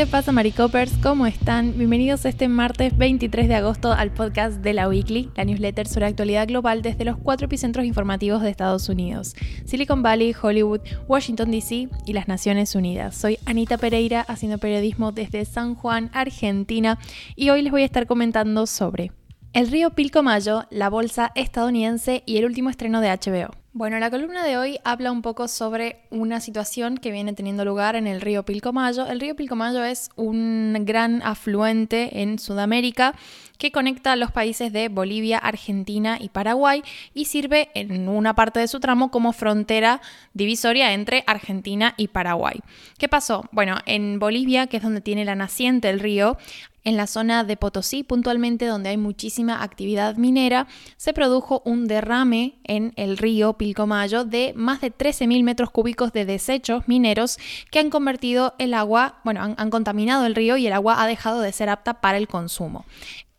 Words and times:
¿Qué 0.00 0.06
pasa, 0.06 0.32
Maricopers? 0.32 0.96
¿Cómo 1.02 1.26
están? 1.26 1.76
Bienvenidos 1.76 2.24
este 2.24 2.48
martes 2.48 2.96
23 2.96 3.48
de 3.48 3.54
agosto 3.54 3.92
al 3.92 4.10
podcast 4.10 4.62
de 4.62 4.72
la 4.72 4.88
Weekly, 4.88 5.28
la 5.36 5.44
newsletter 5.44 5.86
sobre 5.86 6.06
actualidad 6.06 6.48
global 6.48 6.80
desde 6.80 7.04
los 7.04 7.18
cuatro 7.18 7.44
epicentros 7.44 7.84
informativos 7.84 8.40
de 8.40 8.48
Estados 8.48 8.88
Unidos: 8.88 9.36
Silicon 9.66 10.02
Valley, 10.02 10.34
Hollywood, 10.40 10.80
Washington 11.06 11.50
DC 11.50 11.90
y 12.06 12.12
las 12.14 12.28
Naciones 12.28 12.74
Unidas. 12.74 13.14
Soy 13.14 13.36
Anita 13.44 13.76
Pereira, 13.76 14.22
haciendo 14.22 14.56
periodismo 14.56 15.12
desde 15.12 15.44
San 15.44 15.74
Juan, 15.74 16.08
Argentina, 16.14 16.98
y 17.36 17.50
hoy 17.50 17.60
les 17.60 17.70
voy 17.70 17.82
a 17.82 17.84
estar 17.84 18.06
comentando 18.06 18.66
sobre 18.66 19.12
el 19.52 19.70
río 19.70 19.90
Pilcomayo, 19.90 20.64
la 20.70 20.88
bolsa 20.88 21.30
estadounidense 21.34 22.22
y 22.24 22.38
el 22.38 22.46
último 22.46 22.70
estreno 22.70 23.02
de 23.02 23.10
HBO. 23.10 23.59
Bueno, 23.72 24.00
la 24.00 24.10
columna 24.10 24.44
de 24.44 24.58
hoy 24.58 24.80
habla 24.82 25.12
un 25.12 25.22
poco 25.22 25.46
sobre 25.46 26.00
una 26.10 26.40
situación 26.40 26.98
que 26.98 27.12
viene 27.12 27.34
teniendo 27.34 27.64
lugar 27.64 27.94
en 27.94 28.08
el 28.08 28.20
río 28.20 28.42
Pilcomayo. 28.42 29.06
El 29.06 29.20
río 29.20 29.36
Pilcomayo 29.36 29.84
es 29.84 30.10
un 30.16 30.76
gran 30.80 31.22
afluente 31.22 32.20
en 32.20 32.40
Sudamérica 32.40 33.14
que 33.58 33.70
conecta 33.70 34.16
los 34.16 34.32
países 34.32 34.72
de 34.72 34.88
Bolivia, 34.88 35.38
Argentina 35.38 36.18
y 36.20 36.30
Paraguay 36.30 36.82
y 37.14 37.26
sirve 37.26 37.68
en 37.74 38.08
una 38.08 38.34
parte 38.34 38.58
de 38.58 38.66
su 38.66 38.80
tramo 38.80 39.12
como 39.12 39.32
frontera 39.32 40.00
divisoria 40.32 40.92
entre 40.92 41.22
Argentina 41.28 41.94
y 41.96 42.08
Paraguay. 42.08 42.60
¿Qué 42.98 43.06
pasó? 43.06 43.44
Bueno, 43.52 43.76
en 43.86 44.18
Bolivia, 44.18 44.66
que 44.66 44.78
es 44.78 44.82
donde 44.82 45.00
tiene 45.00 45.24
la 45.24 45.36
naciente 45.36 45.90
el 45.90 46.00
río, 46.00 46.38
en 46.84 46.96
la 46.96 47.06
zona 47.06 47.44
de 47.44 47.56
Potosí, 47.56 48.02
puntualmente 48.02 48.66
donde 48.66 48.90
hay 48.90 48.96
muchísima 48.96 49.62
actividad 49.62 50.16
minera, 50.16 50.66
se 50.96 51.12
produjo 51.12 51.62
un 51.64 51.86
derrame 51.86 52.58
en 52.64 52.92
el 52.96 53.18
río 53.18 53.54
Pilcomayo 53.54 54.24
de 54.24 54.52
más 54.56 54.80
de 54.80 54.92
13.000 54.92 55.42
metros 55.44 55.70
cúbicos 55.70 56.12
de 56.12 56.24
desechos 56.24 56.88
mineros 56.88 57.38
que 57.70 57.78
han 57.78 57.90
convertido 57.90 58.54
el 58.58 58.74
agua, 58.74 59.20
bueno, 59.24 59.42
han, 59.42 59.54
han 59.58 59.70
contaminado 59.70 60.26
el 60.26 60.34
río 60.34 60.56
y 60.56 60.66
el 60.66 60.72
agua 60.72 61.02
ha 61.02 61.06
dejado 61.06 61.40
de 61.40 61.52
ser 61.52 61.68
apta 61.68 62.00
para 62.00 62.18
el 62.18 62.28
consumo. 62.28 62.84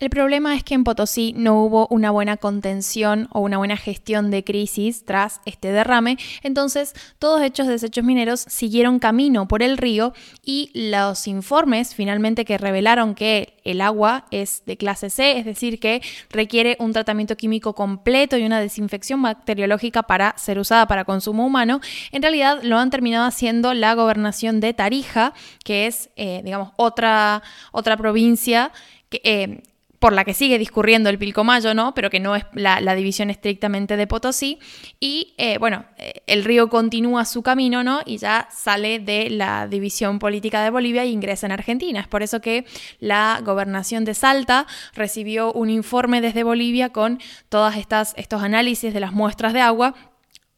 El 0.02 0.10
problema 0.10 0.56
es 0.56 0.64
que 0.64 0.74
en 0.74 0.82
Potosí 0.82 1.32
no 1.36 1.62
hubo 1.62 1.86
una 1.86 2.10
buena 2.10 2.36
contención 2.36 3.28
o 3.30 3.38
una 3.38 3.58
buena 3.58 3.76
gestión 3.76 4.32
de 4.32 4.42
crisis 4.42 5.04
tras 5.04 5.40
este 5.44 5.70
derrame, 5.70 6.18
entonces 6.42 6.92
todos 7.20 7.40
estos 7.40 7.68
desechos 7.68 8.04
mineros 8.04 8.40
siguieron 8.40 8.98
camino 8.98 9.46
por 9.46 9.62
el 9.62 9.78
río 9.78 10.12
y 10.44 10.72
los 10.74 11.28
informes 11.28 11.94
finalmente 11.94 12.44
que 12.44 12.58
revelaron 12.58 13.14
que 13.14 13.60
el 13.62 13.80
agua 13.80 14.26
es 14.32 14.64
de 14.66 14.76
clase 14.76 15.08
C, 15.08 15.38
es 15.38 15.44
decir, 15.44 15.78
que 15.78 16.02
requiere 16.30 16.76
un 16.80 16.92
tratamiento 16.92 17.36
químico 17.36 17.76
completo 17.76 18.36
y 18.36 18.44
una 18.44 18.58
desinfección 18.58 19.22
bacteriológica 19.22 20.02
para 20.02 20.36
ser 20.36 20.58
usada 20.58 20.88
para 20.88 21.04
consumo 21.04 21.46
humano, 21.46 21.80
en 22.10 22.22
realidad 22.22 22.58
lo 22.64 22.76
han 22.76 22.90
terminado 22.90 23.24
haciendo 23.24 23.72
la 23.72 23.94
gobernación 23.94 24.58
de 24.58 24.74
Tarija, 24.74 25.32
que 25.62 25.86
es, 25.86 26.10
eh, 26.16 26.42
digamos, 26.44 26.72
otra, 26.74 27.44
otra 27.70 27.96
provincia 27.96 28.72
que, 29.08 29.20
eh, 29.22 29.62
por 30.02 30.12
la 30.12 30.24
que 30.24 30.34
sigue 30.34 30.58
discurriendo 30.58 31.10
el 31.10 31.16
Pilcomayo, 31.16 31.74
¿no? 31.74 31.94
Pero 31.94 32.10
que 32.10 32.18
no 32.18 32.34
es 32.34 32.44
la, 32.54 32.80
división 32.96 33.30
estrictamente 33.30 33.96
de 33.96 34.08
Potosí. 34.08 34.58
Y 34.98 35.32
eh, 35.38 35.58
bueno, 35.58 35.84
eh, 35.96 36.22
el 36.26 36.42
río 36.42 36.68
continúa 36.68 37.24
su 37.24 37.44
camino, 37.44 37.84
¿no? 37.84 38.00
Y 38.04 38.16
ya 38.16 38.48
sale 38.50 38.98
de 38.98 39.30
la 39.30 39.68
división 39.68 40.18
política 40.18 40.60
de 40.64 40.70
Bolivia 40.70 41.04
e 41.04 41.06
ingresa 41.06 41.46
en 41.46 41.52
Argentina. 41.52 42.00
Es 42.00 42.08
por 42.08 42.24
eso 42.24 42.40
que 42.40 42.64
la 42.98 43.40
gobernación 43.44 44.04
de 44.04 44.14
Salta 44.14 44.66
recibió 44.92 45.52
un 45.52 45.70
informe 45.70 46.20
desde 46.20 46.42
Bolivia 46.42 46.88
con 46.88 47.20
todos 47.48 47.72
estos 47.76 48.42
análisis 48.42 48.92
de 48.92 48.98
las 48.98 49.12
muestras 49.12 49.52
de 49.52 49.60
agua 49.60 49.94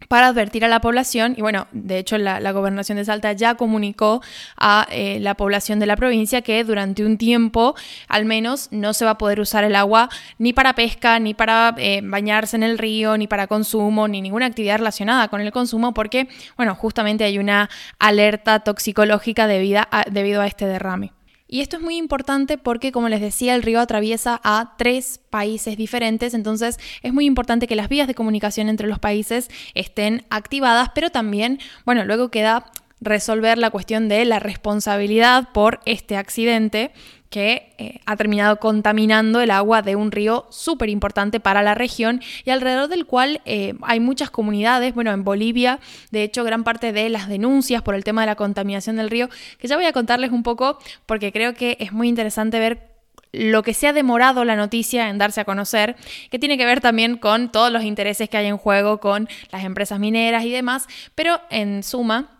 para 0.09 0.29
advertir 0.29 0.65
a 0.65 0.69
la 0.69 0.81
población, 0.81 1.35
y 1.37 1.43
bueno, 1.43 1.67
de 1.73 1.99
hecho 1.99 2.19
la, 2.19 2.53
gobernación 2.53 2.99
de 2.99 3.05
Salta 3.05 3.33
ya 3.33 3.57
comunicó 3.57 4.23
a 4.57 4.87
eh, 4.91 5.19
la 5.21 5.35
población 5.35 5.81
de 5.81 5.87
la 5.87 5.97
provincia 5.97 6.43
que 6.43 6.63
durante 6.63 7.05
un 7.05 7.19
tiempo 7.19 7.75
al 8.09 8.25
menos 8.25 8.69
no 8.71 8.93
se 8.93 9.05
va 9.05 9.13
a 9.13 9.19
poder 9.19 9.41
usar 9.41 9.65
el 9.65 9.75
agua 9.75 10.09
ni 10.39 10.53
para 10.53 10.75
pesca, 10.75 11.19
ni 11.19 11.35
para 11.35 11.75
eh, 11.79 12.01
bañarse 12.05 12.57
en 12.57 12.63
el 12.63 12.79
río, 12.79 13.17
ni 13.17 13.27
para 13.27 13.47
consumo, 13.47 14.07
ni 14.07 14.23
ninguna 14.23 14.47
actividad 14.47 14.79
relacionada 14.79 15.29
con 15.29 15.41
el 15.41 15.51
consumo, 15.53 15.95
porque, 15.95 16.29
bueno, 16.57 16.75
justamente 16.75 17.25
hay 17.25 17.39
una 17.39 17.69
alerta 17.99 18.61
toxicológica 18.61 19.47
debido 19.47 20.41
a 20.41 20.47
este 20.47 20.67
derrame. 20.67 21.13
Y 21.55 21.61
esto 21.61 21.77
es 21.77 21.83
muy 21.85 21.99
importante 21.99 22.59
porque, 22.59 22.91
como 22.91 23.09
les 23.09 23.21
decía, 23.21 23.55
el 23.55 23.63
río 23.63 23.79
atraviesa 23.79 24.41
a 24.43 24.75
tres 24.77 25.21
países 25.31 25.77
diferentes, 25.77 26.35
entonces 26.35 26.81
es 27.01 27.13
muy 27.13 27.27
importante 27.27 27.69
que 27.69 27.77
las 27.77 27.89
vías 27.89 28.09
de 28.09 28.15
comunicación 28.17 28.69
entre 28.69 28.89
los 28.89 28.99
países 28.99 29.49
estén 29.75 30.27
activadas, 30.31 30.91
pero 30.97 31.11
también, 31.11 31.61
bueno, 31.85 32.05
luego 32.07 32.29
queda 32.29 32.73
resolver 33.01 33.57
la 33.57 33.71
cuestión 33.71 34.09
de 34.09 34.25
la 34.25 34.41
responsabilidad 34.41 35.51
por 35.53 35.79
este 35.85 36.17
accidente 36.17 36.91
que 37.35 37.75
eh, 37.79 37.99
ha 38.07 38.15
terminado 38.15 38.61
contaminando 38.61 39.41
el 39.41 39.51
agua 39.51 39.83
de 39.83 39.97
un 39.97 40.13
río 40.13 40.47
súper 40.51 40.89
importante 40.89 41.41
para 41.41 41.65
la 41.65 41.75
región 41.75 42.23
y 42.45 42.51
alrededor 42.51 42.87
del 42.87 43.07
cual 43.07 43.41
eh, 43.45 43.75
hay 43.83 43.99
muchas 43.99 44.31
comunidades. 44.31 44.95
Bueno, 44.95 45.11
en 45.11 45.25
Bolivia, 45.25 45.81
de 46.13 46.23
hecho, 46.23 46.45
gran 46.45 46.63
parte 46.63 46.93
de 46.93 47.09
las 47.09 47.27
denuncias 47.27 47.83
por 47.83 47.97
el 47.97 48.05
tema 48.05 48.21
de 48.21 48.29
la 48.29 48.37
contaminación 48.37 48.95
del 48.95 49.11
río, 49.11 49.31
que 49.59 49.67
ya 49.67 49.75
voy 49.75 49.87
a 49.87 49.93
contarles 49.93 50.31
un 50.31 50.45
poco 50.45 50.79
porque 51.07 51.33
creo 51.33 51.55
que 51.55 51.77
es 51.81 51.91
muy 51.91 52.09
interesante 52.09 52.61
ver 52.61 52.95
lo 53.33 53.65
que 53.65 53.75
se 53.75 53.89
ha 53.89 53.93
demorado 53.93 54.45
la 54.45 54.55
noticia 54.55 55.09
en 55.09 55.19
darse 55.19 55.41
a 55.41 55.45
conocer, 55.45 55.97
que 56.31 56.39
tiene 56.39 56.57
que 56.57 56.67
ver 56.67 56.81
también 56.81 57.17
con 57.17 57.51
todos 57.51 57.73
los 57.73 57.83
intereses 57.83 58.29
que 58.29 58.37
hay 58.37 58.47
en 58.47 58.59
juego 58.59 59.01
con 59.01 59.29
las 59.51 59.65
empresas 59.65 59.99
mineras 59.99 60.45
y 60.45 60.53
demás, 60.53 60.87
pero 61.17 61.41
en 61.51 61.83
suma 61.83 62.34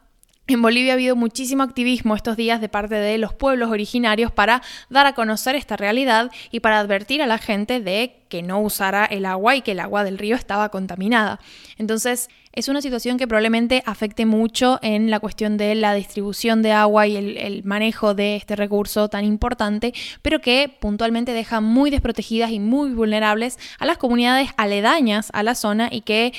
en 0.47 0.61
Bolivia 0.61 0.93
ha 0.93 0.95
habido 0.95 1.17
muchísimo 1.17 1.63
activismo 1.63 2.15
estos 2.15 2.37
días 2.37 2.61
de 2.61 2.69
parte 2.69 2.97
de 2.97 3.17
los 3.19 3.33
pueblos 3.33 3.71
originarios 3.71 4.31
para 4.31 4.63
dar 4.91 5.07
a 5.07 5.15
conocer 5.15 5.55
esta 5.55 5.77
realidad 5.77 6.31
y 6.51 6.61
para 6.61 6.79
advertir 6.79 7.23
a 7.23 7.27
la 7.27 7.39
gente 7.39 7.81
de 7.81 8.17
que 8.29 8.43
no 8.43 8.61
usara 8.61 9.05
el 9.07 9.27
agua 9.27 9.57
y 9.57 9.63
que 9.63 9.73
el 9.73 9.81
agua 9.81 10.05
del 10.05 10.19
río 10.19 10.37
estaba 10.37 10.69
contaminada. 10.69 11.41
Entonces, 11.79 12.29
es 12.53 12.69
una 12.69 12.83
situación 12.83 13.17
que 13.17 13.27
probablemente 13.27 13.83
afecte 13.87 14.27
mucho 14.27 14.79
en 14.83 15.11
la 15.11 15.19
cuestión 15.19 15.57
de 15.57 15.75
la 15.75 15.95
distribución 15.95 16.63
de 16.63 16.73
agua 16.73 17.07
y 17.07 17.17
el, 17.17 17.65
manejo 17.65 18.15
de 18.15 18.37
este 18.37 18.55
recurso 18.55 19.09
tan 19.09 19.25
importante, 19.25 19.93
pero 20.23 20.41
que 20.41 20.69
puntualmente 20.81 21.33
deja 21.33 21.61
muy 21.61 21.91
desprotegidas 21.91 22.51
y 22.51 22.61
muy 22.61 22.91
vulnerables 22.91 23.59
a 23.79 23.87
las 23.87 23.99
comunidades 23.99 24.51
aledañas 24.57 25.31
a 25.33 25.43
la 25.43 25.55
zona 25.55 25.89
y 25.91 26.03
que 26.03 26.33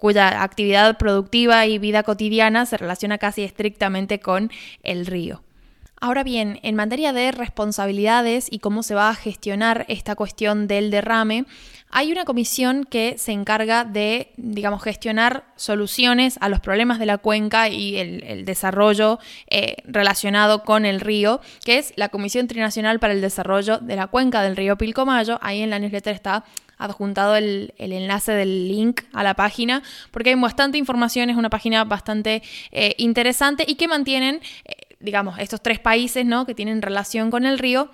cuya 0.00 0.42
actividad 0.42 0.98
productiva 0.98 1.66
y 1.66 1.78
vida 1.78 2.02
cotidiana 2.02 2.66
se 2.66 2.76
relaciona 2.76 3.18
casi 3.18 3.44
estrictamente 3.44 4.18
con 4.18 4.50
el 4.82 5.06
río. 5.06 5.42
Ahora 6.02 6.24
bien, 6.24 6.60
en 6.62 6.76
materia 6.76 7.12
de 7.12 7.30
responsabilidades 7.30 8.46
y 8.50 8.60
cómo 8.60 8.82
se 8.82 8.94
va 8.94 9.10
a 9.10 9.14
gestionar 9.14 9.84
esta 9.88 10.14
cuestión 10.14 10.66
del 10.66 10.90
derrame, 10.90 11.44
hay 11.90 12.10
una 12.10 12.24
comisión 12.24 12.84
que 12.84 13.18
se 13.18 13.32
encarga 13.32 13.84
de, 13.84 14.32
digamos, 14.38 14.82
gestionar 14.82 15.44
soluciones 15.56 16.38
a 16.40 16.48
los 16.48 16.60
problemas 16.60 16.98
de 16.98 17.04
la 17.04 17.18
cuenca 17.18 17.68
y 17.68 17.98
el, 17.98 18.46
desarrollo 18.46 19.18
eh, 19.48 19.76
relacionado 19.84 20.62
con 20.62 20.86
el 20.86 21.00
río, 21.00 21.42
que 21.64 21.76
es 21.76 21.92
la 21.96 22.08
Comisión 22.08 22.46
Trinacional 22.46 22.98
para 22.98 23.12
el 23.12 23.20
Desarrollo 23.20 23.76
de 23.78 23.96
la 23.96 24.06
Cuenca 24.06 24.40
del 24.40 24.56
Río 24.56 24.78
Pilcomayo. 24.78 25.38
Ahí 25.42 25.60
en 25.60 25.68
la 25.68 25.78
newsletter 25.78 26.14
está 26.14 26.44
adjuntado 26.80 27.36
el, 27.36 27.72
enlace 27.78 28.32
del 28.32 28.68
link 28.68 29.02
a 29.12 29.22
la 29.22 29.34
página, 29.34 29.82
porque 30.10 30.30
hay 30.30 30.36
bastante 30.36 30.78
información, 30.78 31.30
es 31.30 31.36
una 31.36 31.50
página 31.50 31.84
bastante 31.84 32.42
eh, 32.72 32.94
interesante 32.98 33.64
y 33.66 33.76
que 33.76 33.86
mantienen, 33.86 34.40
eh, 34.64 34.96
digamos, 34.98 35.38
estos 35.38 35.62
tres 35.62 35.78
países 35.78 36.24
¿no? 36.26 36.46
que 36.46 36.54
tienen 36.54 36.82
relación 36.82 37.30
con 37.30 37.44
el 37.44 37.58
río 37.58 37.90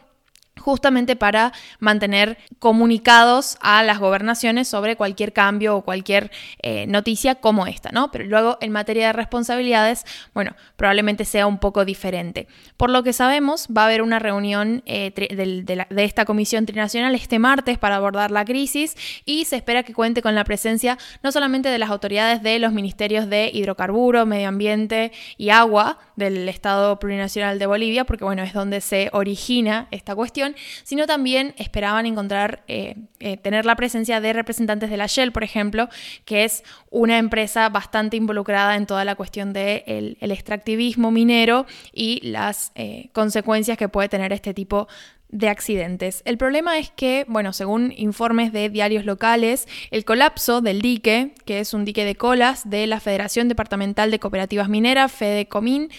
justamente 0.61 1.17
para 1.17 1.53
mantener 1.78 2.39
comunicados 2.59 3.59
a 3.61 3.83
las 3.83 3.99
gobernaciones 3.99 4.69
sobre 4.69 4.97
cualquier 4.97 5.32
cambio 5.32 5.76
o 5.76 5.82
cualquier 5.82 6.31
eh, 6.62 6.87
noticia 6.87 7.37
como 7.37 7.67
esta, 7.67 7.91
¿no? 7.93 8.11
Pero 8.11 8.25
luego 8.25 8.58
en 8.61 8.73
materia 8.73 9.08
de 9.08 9.12
responsabilidades, 9.12 10.05
bueno, 10.35 10.55
probablemente 10.76 11.25
sea 11.25 11.47
un 11.47 11.58
poco 11.58 11.85
diferente. 11.85 12.49
Por 12.76 12.91
lo 12.91 13.03
que 13.03 13.12
sabemos, 13.12 13.69
va 13.76 13.82
a 13.82 13.87
haber 13.87 14.03
una 14.03 14.19
reunión 14.19 14.82
eh, 14.87 15.12
de, 15.17 16.05
esta 16.05 16.25
comisión 16.25 16.67
trinacional 16.67 17.14
este 17.14 17.38
martes 17.38 17.79
para 17.79 17.97
abordar 17.97 18.31
la 18.31 18.44
crisis 18.44 18.97
y 19.25 19.44
se 19.44 19.56
espera 19.56 19.82
que 19.82 19.93
cuente 19.93 20.23
con 20.23 20.35
la 20.35 20.44
presencia 20.44 20.99
no 21.23 21.32
solamente 21.32 21.69
de 21.69 21.79
las 21.79 21.91
autoridades 21.91 22.43
de 22.43 22.59
los 22.59 22.73
ministerios 22.73 23.29
de 23.29 23.50
hidrocarburo, 23.52 24.26
medio 24.26 24.49
ambiente 24.49 25.12
y 25.37 25.50
agua 25.50 25.99
del 26.17 26.49
Estado 26.49 26.99
Plurinacional 26.99 27.59
de 27.59 27.67
Bolivia, 27.67 28.05
porque 28.05 28.25
bueno, 28.25 28.43
es 28.43 28.52
donde 28.52 28.81
se 28.81 29.11
origina 29.12 29.88
esta 29.91 30.14
cuestión, 30.14 30.45
sino 30.84 31.06
también 31.06 31.54
esperaban 31.58 32.06
encontrar, 32.06 32.62
eh, 32.69 32.96
eh, 33.19 33.37
tener 33.37 33.64
la 33.64 33.75
presencia 33.76 34.20
de 34.20 34.32
representantes 34.32 34.90
de 34.90 34.96
la 34.96 35.06
Shell, 35.06 35.32
por 35.32 35.43
ejemplo, 35.43 35.88
que 36.25 36.44
es 36.44 36.62
una 36.90 37.19
empresa 37.19 37.69
bastante 37.69 38.16
involucrada 38.16 38.76
en 38.76 38.87
toda 38.87 39.04
la 39.04 39.14
cuestión 39.14 39.52
del 39.52 40.16
el 40.20 40.31
extractivismo 40.31 41.10
minero 41.10 41.66
y 41.93 42.20
las 42.22 42.72
eh, 42.75 43.08
consecuencias 43.12 43.78
que 43.78 43.88
puede 43.88 44.08
tener 44.08 44.32
este 44.32 44.54
tipo 44.54 44.88
de 45.28 45.48
accidentes. 45.48 46.22
El 46.25 46.38
problema 46.38 46.78
es 46.78 46.90
que, 46.90 47.25
bueno, 47.28 47.52
según 47.52 47.92
informes 47.96 48.52
de 48.52 48.69
diarios 48.70 49.04
locales, 49.04 49.66
el 49.90 50.04
colapso 50.04 50.60
del 50.60 50.81
dique, 50.81 51.34
que 51.44 51.60
es 51.60 51.75
un 51.75 51.84
dique 51.84 52.04
de 52.04 52.14
colas 52.14 52.69
de 52.70 52.87
la 52.87 53.00
Federación 53.00 53.49
Departamental 53.49 54.10
de 54.10 54.20
Cooperativas 54.20 54.69
Mineras, 54.69 55.12
FEDECOMIN, 55.12 55.90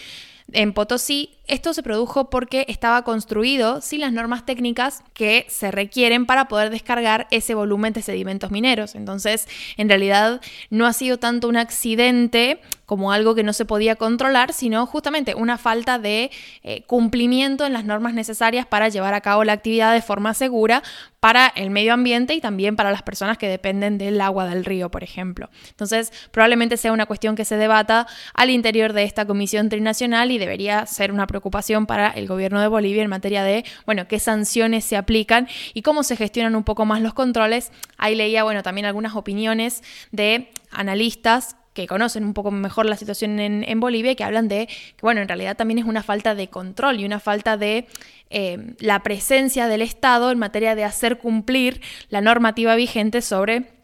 en 0.52 0.72
Potosí 0.72 1.37
Esto 1.48 1.72
se 1.72 1.82
produjo 1.82 2.30
porque 2.30 2.66
estaba 2.68 3.02
construido 3.02 3.80
sin 3.80 4.00
las 4.02 4.12
normas 4.12 4.44
técnicas 4.44 5.02
que 5.14 5.46
se 5.48 5.70
requieren 5.70 6.26
para 6.26 6.46
poder 6.46 6.70
descargar 6.70 7.26
ese 7.30 7.54
volumen 7.54 7.94
de 7.94 8.02
sedimentos 8.02 8.50
mineros. 8.50 8.94
Entonces, 8.94 9.48
en 9.76 9.88
realidad 9.88 10.40
no 10.70 10.86
ha 10.86 10.92
sido 10.92 11.18
tanto 11.18 11.48
un 11.48 11.56
accidente 11.56 12.60
como 12.88 13.12
algo 13.12 13.34
que 13.34 13.42
no 13.42 13.52
se 13.52 13.66
podía 13.66 13.96
controlar, 13.96 14.54
sino 14.54 14.86
justamente 14.86 15.34
una 15.34 15.58
falta 15.58 15.98
de 15.98 16.30
eh, 16.62 16.84
cumplimiento 16.86 17.66
en 17.66 17.74
las 17.74 17.84
normas 17.84 18.14
necesarias 18.14 18.66
para 18.66 18.88
llevar 18.88 19.12
a 19.12 19.20
cabo 19.20 19.44
la 19.44 19.52
actividad 19.52 19.92
de 19.92 20.00
forma 20.00 20.32
segura 20.32 20.82
para 21.20 21.48
el 21.48 21.68
medio 21.68 21.92
ambiente 21.92 22.34
y 22.34 22.40
también 22.40 22.76
para 22.76 22.90
las 22.90 23.02
personas 23.02 23.36
que 23.36 23.48
dependen 23.48 23.98
del 23.98 24.20
agua 24.20 24.46
del 24.46 24.64
río, 24.64 24.90
por 24.90 25.02
ejemplo. 25.02 25.50
Entonces, 25.68 26.12
probablemente 26.30 26.76
sea 26.76 26.92
una 26.92 27.06
cuestión 27.06 27.36
que 27.36 27.44
se 27.44 27.56
debata 27.56 28.06
al 28.34 28.50
interior 28.50 28.92
de 28.92 29.02
esta 29.02 29.26
comisión 29.26 29.68
trinacional 29.68 30.30
y 30.30 30.38
debería 30.38 30.86
ser 30.86 31.12
una 31.12 31.26
preocupación 31.38 31.86
para 31.86 32.10
el 32.10 32.26
gobierno 32.26 32.60
de 32.60 32.66
Bolivia 32.66 33.02
en 33.02 33.08
materia 33.08 33.44
de, 33.44 33.64
bueno, 33.86 34.08
qué 34.08 34.18
sanciones 34.18 34.84
se 34.84 34.96
aplican 34.96 35.46
y 35.72 35.82
cómo 35.82 36.02
se 36.02 36.16
gestionan 36.16 36.56
un 36.56 36.64
poco 36.64 36.84
más 36.84 37.00
los 37.00 37.14
controles. 37.14 37.70
Ahí 37.96 38.16
leía, 38.16 38.42
bueno, 38.42 38.64
también 38.64 38.86
algunas 38.86 39.14
opiniones 39.14 39.84
de 40.10 40.50
analistas 40.72 41.54
que 41.74 41.86
conocen 41.86 42.24
un 42.24 42.34
poco 42.34 42.50
mejor 42.50 42.86
la 42.86 42.96
situación 42.96 43.38
en, 43.38 43.80
Bolivia 43.80 44.10
y 44.10 44.16
que 44.16 44.24
hablan 44.24 44.48
de 44.48 44.66
que, 44.66 45.00
bueno, 45.00 45.20
en 45.20 45.28
realidad 45.28 45.56
también 45.56 45.78
es 45.78 45.84
una 45.84 46.02
falta 46.02 46.34
de 46.34 46.48
control 46.48 46.98
y 46.98 47.04
una 47.04 47.20
falta 47.20 47.56
de 47.56 47.86
eh, 48.30 48.74
la 48.80 49.04
presencia 49.04 49.68
del 49.68 49.82
Estado 49.82 50.32
en 50.32 50.38
materia 50.38 50.74
de 50.74 50.82
hacer 50.82 51.18
cumplir 51.18 51.80
la 52.08 52.20
normativa 52.20 52.74
vigente 52.74 53.22
sobre 53.22 53.77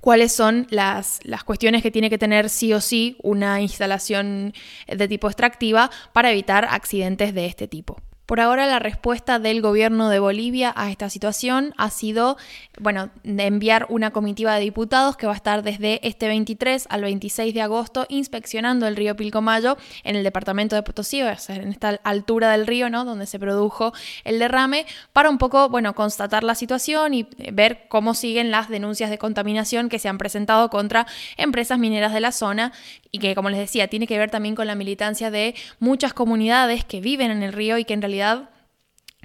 cuáles 0.00 0.32
son 0.32 0.66
las, 0.70 1.20
las, 1.22 1.44
cuestiones 1.44 1.82
que 1.82 1.90
tiene 1.90 2.10
que 2.10 2.18
tener 2.18 2.48
sí 2.50 2.72
o 2.72 2.80
sí 2.80 3.16
una 3.22 3.60
instalación 3.60 4.52
de 4.86 5.08
tipo 5.08 5.28
extractiva 5.28 5.90
para 6.12 6.30
evitar 6.30 6.66
accidentes 6.70 7.34
de 7.34 7.46
este 7.46 7.68
tipo. 7.68 8.00
Por 8.26 8.40
ahora 8.40 8.66
la 8.66 8.80
respuesta 8.80 9.38
del 9.38 9.62
gobierno 9.62 10.08
de 10.08 10.18
Bolivia 10.18 10.72
a 10.74 10.90
esta 10.90 11.08
situación 11.08 11.72
ha 11.76 11.90
sido, 11.90 12.36
bueno, 12.80 13.10
de 13.22 13.46
enviar 13.46 13.86
una 13.88 14.10
comitiva 14.10 14.52
de 14.56 14.62
diputados 14.62 15.16
que 15.16 15.26
va 15.26 15.32
a 15.32 15.36
estar 15.36 15.62
desde 15.62 16.04
este 16.06 16.26
23 16.26 16.86
al 16.90 17.02
26 17.02 17.54
de 17.54 17.62
agosto 17.62 18.04
inspeccionando 18.08 18.88
el 18.88 18.96
río 18.96 19.14
Pilcomayo 19.14 19.76
en 20.02 20.16
el 20.16 20.24
departamento 20.24 20.74
de 20.74 20.82
Potosí, 20.82 21.20
en 21.20 21.68
esta 21.68 22.00
altura 22.02 22.50
del 22.50 22.66
río, 22.66 22.90
¿no? 22.90 23.04
Donde 23.04 23.26
se 23.26 23.38
produjo 23.38 23.92
el 24.24 24.40
derrame, 24.40 24.86
para 25.12 25.30
un 25.30 25.38
poco, 25.38 25.68
bueno, 25.68 25.94
constatar 25.94 26.42
la 26.42 26.56
situación 26.56 27.14
y 27.14 27.28
ver 27.52 27.86
cómo 27.88 28.12
siguen 28.14 28.50
las 28.50 28.68
denuncias 28.68 29.08
de 29.08 29.18
contaminación 29.18 29.88
que 29.88 30.00
se 30.00 30.08
han 30.08 30.18
presentado 30.18 30.68
contra 30.68 31.06
empresas 31.36 31.78
mineras 31.78 32.12
de 32.12 32.18
la 32.18 32.32
zona 32.32 32.72
y 33.12 33.20
que, 33.20 33.36
como 33.36 33.50
les 33.50 33.60
decía, 33.60 33.86
tiene 33.86 34.08
que 34.08 34.18
ver 34.18 34.30
también 34.30 34.56
con 34.56 34.66
la 34.66 34.74
militancia 34.74 35.30
de 35.30 35.54
muchas 35.78 36.12
comunidades 36.12 36.84
que 36.84 37.00
viven 37.00 37.30
en 37.30 37.44
el 37.44 37.52
río 37.52 37.78
y 37.78 37.84
que 37.84 37.94
en 37.94 38.02
realidad 38.02 38.15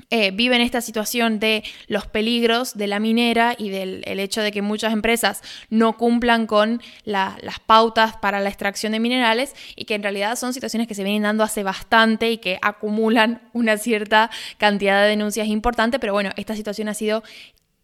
eh, 0.10 0.32
viven 0.32 0.62
esta 0.62 0.82
situación 0.82 1.40
de 1.40 1.64
los 1.88 2.06
peligros 2.06 2.78
de 2.78 2.88
la 2.88 3.00
minera 3.00 3.56
y 3.58 3.70
del 3.70 4.04
hecho 4.20 4.42
de 4.42 4.52
que 4.52 4.62
muchas 4.62 4.94
empresas 4.94 5.42
no 5.70 5.96
cumplan 5.98 6.48
con 6.48 6.82
las 7.06 7.60
pautas 7.66 8.18
para 8.18 8.40
la 8.40 8.50
extracción 8.50 8.92
de 8.92 9.00
minerales 9.00 9.56
y 9.76 9.86
que 9.86 9.96
en 9.96 10.04
realidad 10.04 10.36
son 10.36 10.54
situaciones 10.54 10.88
que 10.88 10.96
se 10.96 11.04
vienen 11.04 11.24
dando 11.24 11.44
hace 11.44 11.64
bastante 11.64 12.32
y 12.32 12.40
que 12.40 12.60
acumulan 12.62 13.42
una 13.54 13.78
cierta 13.78 14.30
cantidad 14.58 15.02
de 15.02 15.10
denuncias 15.10 15.48
importantes, 15.48 16.00
pero 16.00 16.14
bueno, 16.14 16.32
esta 16.36 16.56
situación 16.56 16.90
ha 16.90 16.94
sido 16.94 17.24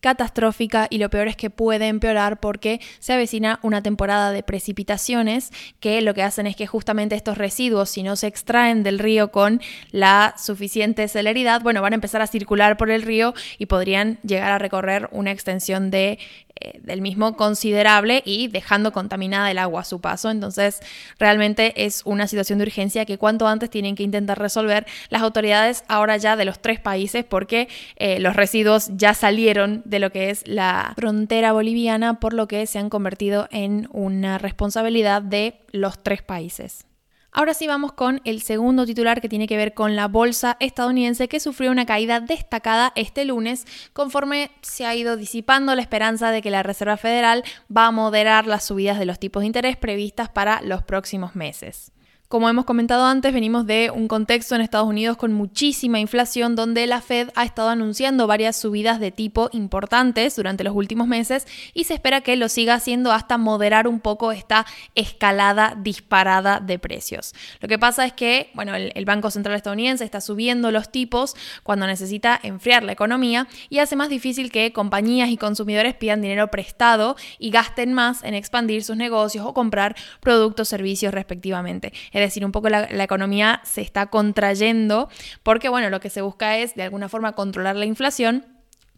catastrófica 0.01 0.87
y 0.89 0.99
lo 0.99 1.09
peor 1.09 1.27
es 1.27 1.35
que 1.35 1.49
puede 1.49 1.87
empeorar 1.87 2.39
porque 2.39 2.79
se 2.99 3.13
avecina 3.13 3.59
una 3.63 3.81
temporada 3.81 4.31
de 4.31 4.43
precipitaciones 4.43 5.51
que 5.79 6.01
lo 6.01 6.13
que 6.13 6.23
hacen 6.23 6.47
es 6.47 6.55
que 6.55 6.67
justamente 6.67 7.15
estos 7.15 7.37
residuos, 7.37 7.89
si 7.89 8.03
no 8.03 8.15
se 8.15 8.27
extraen 8.27 8.83
del 8.83 8.99
río 8.99 9.31
con 9.31 9.61
la 9.91 10.35
suficiente 10.37 11.07
celeridad, 11.07 11.61
bueno, 11.61 11.81
van 11.81 11.93
a 11.93 11.95
empezar 11.95 12.21
a 12.21 12.27
circular 12.27 12.77
por 12.77 12.91
el 12.91 13.01
río 13.01 13.33
y 13.57 13.65
podrían 13.65 14.19
llegar 14.23 14.51
a 14.51 14.59
recorrer 14.59 15.09
una 15.11 15.31
extensión 15.31 15.91
de 15.91 16.19
eh, 16.59 16.79
del 16.81 17.01
mismo 17.01 17.35
considerable 17.35 18.21
y 18.25 18.47
dejando 18.47 18.91
contaminada 18.91 19.51
el 19.51 19.57
agua 19.57 19.81
a 19.81 19.85
su 19.85 20.01
paso. 20.01 20.29
Entonces, 20.29 20.79
realmente 21.19 21.85
es 21.85 22.01
una 22.05 22.27
situación 22.27 22.59
de 22.59 22.63
urgencia 22.63 23.05
que 23.05 23.17
cuanto 23.17 23.47
antes 23.47 23.69
tienen 23.69 23.95
que 23.95 24.03
intentar 24.03 24.39
resolver 24.39 24.85
las 25.09 25.21
autoridades 25.21 25.83
ahora 25.87 26.17
ya 26.17 26.35
de 26.35 26.45
los 26.45 26.59
tres 26.59 26.79
países 26.79 27.25
porque 27.25 27.67
eh, 27.97 28.19
los 28.19 28.35
residuos 28.35 28.89
ya 28.95 29.13
salieron 29.13 29.81
de 29.85 29.99
lo 29.99 30.11
que 30.11 30.29
es 30.29 30.47
la 30.47 30.93
frontera 30.95 31.51
boliviana, 31.51 32.19
por 32.19 32.33
lo 32.33 32.47
que 32.47 32.65
se 32.65 32.79
han 32.79 32.89
convertido 32.89 33.47
en 33.51 33.87
una 33.91 34.37
responsabilidad 34.37 35.21
de 35.21 35.59
los 35.71 36.01
tres 36.01 36.21
países. 36.21 36.86
Ahora 37.31 37.53
sí 37.53 37.67
vamos 37.67 37.91
con 37.93 38.21
el 38.23 38.41
segundo 38.41 38.85
titular 38.85 39.21
que 39.21 39.29
tiene 39.29 39.47
que 39.47 39.57
ver 39.57 39.73
con 39.73 39.95
la 39.95 40.07
bolsa 40.07 40.57
estadounidense 40.59 41.27
que 41.27 41.39
sufrió 41.39 41.71
una 41.71 41.85
caída 41.85 42.19
destacada 42.19 42.93
este 42.95 43.25
lunes 43.25 43.65
conforme 43.93 44.51
se 44.61 44.85
ha 44.85 44.95
ido 44.95 45.17
disipando 45.17 45.75
la 45.75 45.81
esperanza 45.81 46.31
de 46.31 46.41
que 46.41 46.49
la 46.49 46.63
Reserva 46.63 46.97
Federal 46.97 47.43
va 47.75 47.87
a 47.87 47.91
moderar 47.91 48.47
las 48.47 48.63
subidas 48.63 48.97
de 48.97 49.05
los 49.05 49.19
tipos 49.19 49.41
de 49.41 49.47
interés 49.47 49.77
previstas 49.77 50.29
para 50.29 50.61
los 50.61 50.83
próximos 50.83 51.35
meses. 51.35 51.91
Como 52.29 52.49
hemos 52.49 52.65
comentado 52.65 53.05
antes, 53.05 53.33
venimos 53.33 53.65
de 53.65 53.89
un 53.89 54.09
contexto 54.09 54.53
en 54.53 54.59
Estados 54.59 54.89
Unidos 54.89 55.15
con 55.15 55.31
muchísima 55.31 56.01
inflación 56.01 56.57
donde 56.57 56.85
la 56.85 56.99
Fed 56.99 57.29
ha 57.35 57.45
estado 57.45 57.69
anunciando 57.69 58.27
varias 58.27 58.57
subidas 58.57 58.99
de 58.99 59.13
tipo 59.13 59.49
importantes 59.53 60.35
durante 60.35 60.65
los 60.65 60.75
últimos 60.75 61.07
meses 61.07 61.47
y 61.73 61.85
se 61.85 61.93
espera 61.93 62.19
que 62.19 62.35
lo 62.35 62.49
siga 62.49 62.73
haciendo 62.73 63.13
hasta 63.13 63.37
moderar 63.37 63.87
un 63.87 64.01
poco 64.01 64.33
esta 64.33 64.65
escalada 64.93 65.77
disparada 65.81 66.59
de 66.59 66.77
precios. 66.79 67.33
Lo 67.61 67.69
que 67.69 67.79
pasa 67.79 68.05
es 68.05 68.11
que, 68.11 68.49
bueno, 68.53 68.75
el, 68.75 69.05
Banco 69.05 69.31
Central 69.31 69.55
estadounidense 69.55 70.03
está 70.03 70.19
subiendo 70.19 70.69
los 70.69 70.91
tipos 70.91 71.33
cuando 71.63 71.87
necesita 71.87 72.37
enfriar 72.43 72.83
la 72.83 72.91
economía 72.91 73.47
y 73.69 73.79
hace 73.79 73.95
más 73.95 74.09
difícil 74.09 74.51
que 74.51 74.73
compañías 74.73 75.29
y 75.29 75.37
consumidores 75.37 75.95
pidan 75.95 76.21
dinero 76.21 76.51
prestado 76.51 77.15
y 77.39 77.51
gasten 77.51 77.93
más 77.93 78.21
en 78.25 78.33
expandir 78.33 78.83
sus 78.83 78.97
negocios 78.97 79.45
o 79.45 79.53
comprar 79.53 79.95
productos, 80.19 80.67
servicios 80.67 81.13
respectivamente. 81.13 81.93
Es 82.17 82.21
decir, 82.21 82.43
un 82.43 82.51
poco 82.51 82.67
la, 82.67 83.03
economía 83.03 83.61
se 83.63 83.81
está 83.81 84.07
contrayendo 84.07 85.07
porque, 85.43 85.69
bueno, 85.69 85.91
lo 85.91 85.99
que 85.99 86.09
se 86.09 86.23
busca 86.23 86.57
es 86.57 86.73
de 86.73 86.81
alguna 86.81 87.09
forma 87.09 87.33
controlar 87.33 87.75
la 87.75 87.85
inflación, 87.85 88.43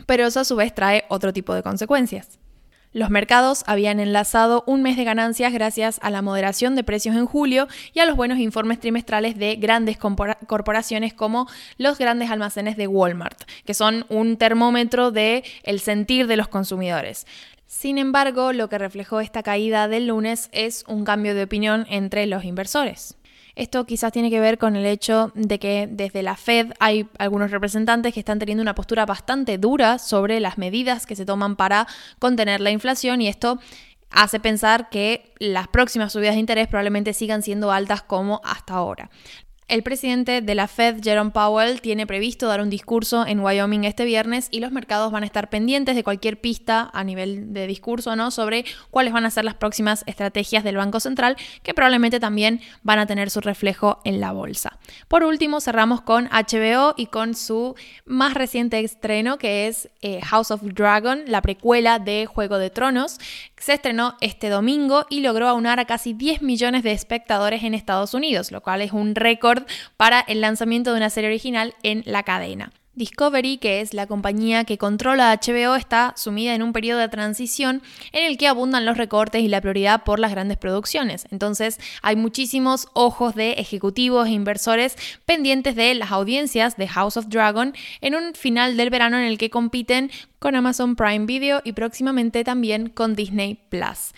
pero 0.06 0.26
eso 0.26 0.40
a 0.40 0.46
su 0.46 0.56
vez 0.56 0.74
trae 0.74 1.04
otro 1.10 1.34
tipo 1.34 1.54
de 1.54 1.62
consecuencias. 1.62 2.40
Los 2.94 3.10
mercados 3.10 3.66
habían 3.68 4.00
enlazado 4.00 4.64
un 4.68 4.84
mes 4.84 4.96
de 4.96 5.04
ganancias 5.04 5.52
gracias 5.52 6.00
a 6.02 6.12
la 6.12 6.22
moderación 6.22 6.78
de 6.78 6.86
precios 6.86 7.14
en 7.18 7.26
julio 7.26 7.68
y 7.94 8.00
a 8.00 8.06
los 8.06 8.16
buenos 8.16 8.40
informes 8.40 8.80
trimestrales 8.80 9.38
de 9.38 9.58
grandes 9.58 9.98
corporaciones 9.98 11.14
como 11.14 11.50
los 11.78 11.98
grandes 11.98 12.32
almacenes 12.32 12.78
de 12.78 12.88
Walmart, 12.88 13.44
que 13.66 13.74
son 13.74 14.06
un 14.08 14.38
termómetro 14.38 15.12
de 15.12 15.44
el 15.64 15.82
sentir 15.82 16.26
de 16.26 16.38
los 16.38 16.48
consumidores. 16.48 17.28
Sin 17.70 18.00
embargo, 18.00 18.52
lo 18.52 18.68
que 18.68 18.80
reflejó 18.80 19.20
esta 19.20 19.44
caída 19.44 19.88
del 19.88 20.08
lunes 20.08 20.50
es 20.54 20.84
un 20.88 21.06
cambio 21.06 21.36
de 21.36 21.44
opinión 21.44 21.86
entre 21.88 22.26
los 22.26 22.44
inversores. 22.44 23.19
Esto 23.56 23.86
quizás 23.86 24.12
tiene 24.12 24.30
que 24.30 24.40
ver 24.40 24.58
con 24.58 24.76
el 24.76 24.86
hecho 24.86 25.32
de 25.36 25.60
que 25.60 25.88
desde 25.90 26.24
la 26.24 26.36
Fed 26.36 26.72
hay 26.80 27.08
algunos 27.18 27.52
representantes 27.52 28.14
que 28.14 28.20
están 28.20 28.40
teniendo 28.40 28.62
una 28.62 28.76
postura 28.76 29.06
bastante 29.06 29.58
dura 29.58 30.00
sobre 30.00 30.40
las 30.40 30.58
medidas 30.58 31.06
que 31.06 31.16
se 31.16 31.26
toman 31.26 31.56
para 31.56 31.88
contener 32.20 32.62
la 32.62 32.72
inflación 32.72 33.22
y 33.22 33.28
esto 33.28 33.60
hace 34.12 34.40
pensar 34.40 34.90
que 34.90 35.34
las 35.40 35.68
próximas 35.68 36.14
subidas 36.14 36.34
de 36.36 36.40
interés 36.40 36.68
probablemente 36.68 37.14
sigan 37.14 37.44
siendo 37.44 37.72
altas 37.72 38.02
como 38.02 38.42
hasta 38.44 38.74
ahora. 38.74 39.10
El 39.70 39.84
presidente 39.84 40.42
de 40.42 40.56
la 40.56 40.68
Fed, 40.68 41.00
Jerome 41.04 41.30
Powell, 41.30 41.80
tiene 41.80 42.08
previsto 42.08 42.48
dar 42.48 42.60
un 42.60 42.72
discurso 42.72 43.28
en 43.28 43.40
Wyoming 43.40 43.84
este 43.84 44.04
viernes 44.04 44.48
y 44.50 44.62
los 44.62 44.72
mercados 44.72 45.12
van 45.12 45.22
a 45.22 45.28
estar 45.28 45.52
pendientes 45.52 45.96
de 45.96 46.04
cualquier 46.04 46.42
pista 46.42 46.90
a 46.92 47.04
nivel 47.04 47.54
de 47.54 47.68
discurso 47.68 48.16
¿no? 48.16 48.32
sobre 48.32 48.66
cuáles 48.90 49.14
van 49.14 49.28
a 49.28 49.30
ser 49.30 49.46
las 49.46 49.54
próximas 49.54 50.04
estrategias 50.08 50.64
del 50.64 50.78
Banco 50.78 51.00
Central, 51.00 51.38
que 51.62 51.76
probablemente 51.76 52.20
también 52.20 52.62
van 52.82 52.98
a 52.98 53.06
tener 53.06 53.30
su 53.30 53.42
reflejo 53.42 54.02
en 54.06 54.20
la 54.20 54.32
bolsa. 54.32 54.80
Por 55.08 55.24
último, 55.24 55.62
cerramos 55.62 56.02
con 56.02 56.28
HBO 56.30 56.96
y 56.98 57.06
con 57.06 57.36
su 57.36 57.76
más 58.06 58.34
reciente 58.34 58.80
estreno, 58.80 59.38
que 59.38 59.68
es 59.68 59.88
eh, 60.02 60.20
House 60.22 60.50
of 60.50 60.64
Dragon, 60.64 61.26
la 61.28 61.44
precuela 61.44 62.00
de 62.00 62.26
Juego 62.26 62.58
de 62.58 62.72
Tronos. 62.72 63.20
Se 63.56 63.74
estrenó 63.74 64.18
este 64.20 64.50
domingo 64.50 65.06
y 65.12 65.20
logró 65.20 65.48
aunar 65.48 65.80
a 65.80 65.86
casi 65.86 66.14
10 66.14 66.42
millones 66.42 66.82
de 66.82 66.92
espectadores 66.92 67.64
en 67.64 67.76
Estados 67.76 68.16
Unidos, 68.16 68.52
lo 68.52 68.62
cual 68.62 68.82
es 68.82 68.94
un 68.94 69.14
récord 69.14 69.59
para 69.98 70.20
el 70.22 70.42
lanzamiento 70.42 70.92
de 70.92 70.98
una 70.98 71.10
serie 71.10 71.30
original 71.30 71.76
en 71.84 72.04
la 72.06 72.24
cadena. 72.24 72.72
Discovery, 73.00 73.58
que 73.58 73.80
es 73.80 73.94
la 73.94 74.08
compañía 74.08 74.66
que 74.66 74.78
controla 74.78 75.34
HBO, 75.34 75.76
está 75.76 76.14
sumida 76.18 76.54
en 76.54 76.62
un 76.62 76.74
periodo 76.74 77.00
de 77.00 77.08
transición 77.08 77.82
en 78.12 78.26
el 78.26 78.38
que 78.38 78.48
abundan 78.48 78.86
los 78.86 78.98
recortes 78.98 79.42
y 79.42 79.48
la 79.48 79.62
prioridad 79.62 80.04
por 80.04 80.20
las 80.20 80.32
grandes 80.32 80.58
producciones. 80.58 81.26
Entonces 81.32 81.80
hay 82.02 82.18
muchísimos 82.18 82.90
ojos 82.94 83.36
de 83.36 83.54
ejecutivos 83.54 84.28
e 84.28 84.32
inversores 84.32 84.98
pendientes 85.26 85.76
de 85.76 85.96
las 85.96 86.12
audiencias 86.12 86.76
de 86.76 86.90
House 86.90 87.16
of 87.16 87.28
Dragon 87.30 87.74
en 88.02 88.16
un 88.16 88.34
final 88.34 88.76
del 88.76 88.90
verano 88.90 89.18
en 89.18 89.24
el 89.24 89.38
que 89.38 89.50
compiten 89.50 90.12
con 90.40 90.58
Amazon 90.58 90.98
Prime 90.98 91.26
Video 91.26 91.62
y 91.64 91.72
próximamente 91.72 92.44
también 92.44 92.90
con 92.90 93.16
Disney 93.16 93.60
Plus. 93.70 94.12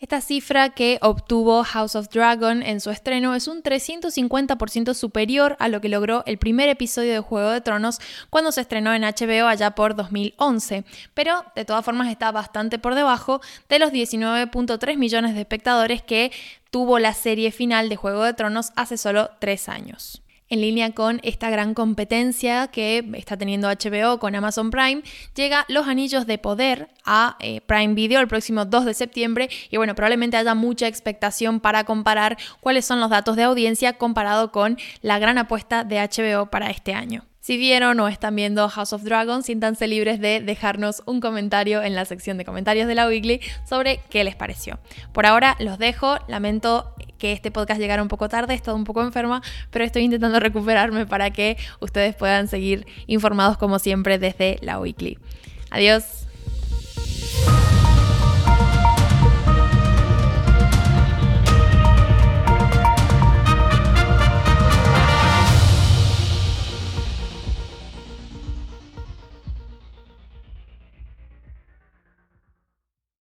Esta 0.00 0.20
cifra 0.20 0.70
que 0.70 0.98
obtuvo 1.02 1.64
House 1.64 1.96
of 1.96 2.08
Dragon 2.08 2.62
en 2.62 2.80
su 2.80 2.90
estreno 2.90 3.34
es 3.34 3.48
un 3.48 3.64
350% 3.64 4.94
superior 4.94 5.56
a 5.58 5.68
lo 5.68 5.80
que 5.80 5.88
logró 5.88 6.22
el 6.26 6.38
primer 6.38 6.68
episodio 6.68 7.12
de 7.12 7.18
Juego 7.18 7.50
de 7.50 7.60
Tronos 7.60 7.98
cuando 8.30 8.52
se 8.52 8.60
estrenó 8.60 8.94
en 8.94 9.02
HBO 9.02 9.48
allá 9.48 9.72
por 9.72 9.96
2011, 9.96 10.84
pero 11.14 11.44
de 11.56 11.64
todas 11.64 11.84
formas 11.84 12.12
está 12.12 12.30
bastante 12.30 12.78
por 12.78 12.94
debajo 12.94 13.40
de 13.68 13.80
los 13.80 13.90
19.3 13.90 14.96
millones 14.96 15.34
de 15.34 15.40
espectadores 15.40 16.00
que 16.00 16.30
tuvo 16.70 17.00
la 17.00 17.12
serie 17.12 17.50
final 17.50 17.88
de 17.88 17.96
Juego 17.96 18.22
de 18.22 18.34
Tronos 18.34 18.70
hace 18.76 18.98
solo 18.98 19.30
tres 19.40 19.68
años 19.68 20.22
en 20.48 20.60
línea 20.60 20.92
con 20.92 21.20
esta 21.22 21.50
gran 21.50 21.74
competencia 21.74 22.68
que 22.68 23.08
está 23.14 23.36
teniendo 23.36 23.68
HBO 23.68 24.18
con 24.18 24.34
Amazon 24.34 24.70
Prime, 24.70 25.02
llega 25.34 25.64
Los 25.68 25.86
Anillos 25.86 26.26
de 26.26 26.38
Poder 26.38 26.88
a 27.04 27.36
eh, 27.40 27.60
Prime 27.62 27.94
Video 27.94 28.20
el 28.20 28.28
próximo 28.28 28.64
2 28.64 28.84
de 28.84 28.94
septiembre 28.94 29.48
y 29.70 29.76
bueno, 29.76 29.94
probablemente 29.94 30.36
haya 30.36 30.54
mucha 30.54 30.86
expectación 30.86 31.60
para 31.60 31.84
comparar 31.84 32.38
cuáles 32.60 32.84
son 32.84 33.00
los 33.00 33.10
datos 33.10 33.36
de 33.36 33.44
audiencia 33.44 33.94
comparado 33.94 34.52
con 34.52 34.78
la 35.02 35.18
gran 35.18 35.38
apuesta 35.38 35.84
de 35.84 35.98
HBO 35.98 36.46
para 36.46 36.70
este 36.70 36.94
año. 36.94 37.24
Si 37.48 37.56
vieron 37.56 37.98
o 37.98 38.08
están 38.08 38.36
viendo 38.36 38.68
House 38.68 38.92
of 38.92 39.04
Dragons, 39.04 39.46
siéntanse 39.46 39.86
libres 39.86 40.20
de 40.20 40.42
dejarnos 40.42 41.02
un 41.06 41.18
comentario 41.18 41.82
en 41.82 41.94
la 41.94 42.04
sección 42.04 42.36
de 42.36 42.44
comentarios 42.44 42.86
de 42.86 42.94
la 42.94 43.08
Weekly 43.08 43.40
sobre 43.66 44.02
qué 44.10 44.22
les 44.22 44.36
pareció. 44.36 44.78
Por 45.14 45.24
ahora 45.24 45.56
los 45.58 45.78
dejo, 45.78 46.18
lamento 46.28 46.92
que 47.16 47.32
este 47.32 47.50
podcast 47.50 47.80
llegara 47.80 48.02
un 48.02 48.08
poco 48.08 48.28
tarde, 48.28 48.52
he 48.52 48.56
estado 48.56 48.76
un 48.76 48.84
poco 48.84 49.02
enferma, 49.02 49.40
pero 49.70 49.86
estoy 49.86 50.02
intentando 50.02 50.38
recuperarme 50.40 51.06
para 51.06 51.30
que 51.30 51.56
ustedes 51.80 52.14
puedan 52.14 52.48
seguir 52.48 52.86
informados 53.06 53.56
como 53.56 53.78
siempre 53.78 54.18
desde 54.18 54.58
la 54.60 54.78
Weekly. 54.78 55.16
Adiós. 55.70 56.27